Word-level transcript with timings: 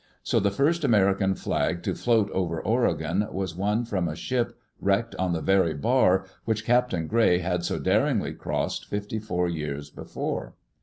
So 0.23 0.39
the 0.39 0.49
first 0.49 0.83
American 0.83 1.35
flag 1.35 1.83
to 1.83 1.93
float 1.93 2.31
over 2.31 2.59
Oregon 2.59 3.23
was 3.31 3.55
one 3.55 3.85
from 3.85 4.07
a 4.07 4.15
ship 4.15 4.57
wrecked 4.79 5.13
on 5.17 5.31
the 5.33 5.41
very 5.43 5.75
bar 5.75 6.25
which 6.45 6.65
Captain 6.65 7.05
Gray 7.05 7.37
had 7.37 7.63
so 7.63 7.77
daringly 7.77 8.33
crossed 8.33 8.87
fifty 8.89 9.19
four 9.19 9.47
years 9.47 9.91
before. 9.91 10.55